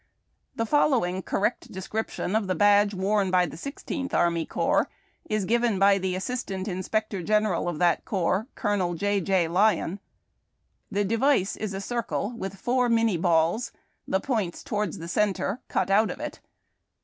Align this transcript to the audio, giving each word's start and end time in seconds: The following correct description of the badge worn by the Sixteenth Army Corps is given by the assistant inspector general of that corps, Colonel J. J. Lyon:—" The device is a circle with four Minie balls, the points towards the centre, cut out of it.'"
The 0.55 0.65
following 0.65 1.21
correct 1.21 1.71
description 1.71 2.35
of 2.35 2.47
the 2.47 2.55
badge 2.55 2.95
worn 2.95 3.29
by 3.29 3.45
the 3.45 3.55
Sixteenth 3.55 4.15
Army 4.15 4.47
Corps 4.47 4.89
is 5.29 5.45
given 5.45 5.77
by 5.77 5.99
the 5.99 6.15
assistant 6.15 6.67
inspector 6.67 7.21
general 7.21 7.69
of 7.69 7.77
that 7.77 8.03
corps, 8.03 8.47
Colonel 8.55 8.95
J. 8.95 9.21
J. 9.21 9.47
Lyon:—" 9.47 9.99
The 10.91 11.05
device 11.05 11.55
is 11.55 11.75
a 11.75 11.81
circle 11.81 12.31
with 12.35 12.55
four 12.55 12.89
Minie 12.89 13.15
balls, 13.17 13.71
the 14.07 14.19
points 14.19 14.63
towards 14.63 14.97
the 14.97 15.07
centre, 15.07 15.61
cut 15.69 15.91
out 15.91 16.09
of 16.09 16.19
it.'" 16.19 16.39